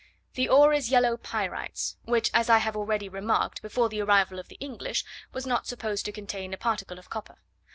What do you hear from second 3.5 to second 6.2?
before the arrival of the English, was not supposed to